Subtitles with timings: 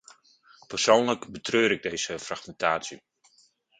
[0.67, 3.01] Persoonlijk betreur ik deze fragmentatie.